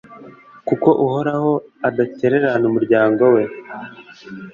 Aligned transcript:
Kuko 0.67 0.89
Uhoraho 1.05 1.51
adatererana 1.89 2.65
umuryango 2.71 3.23
we 3.33 3.43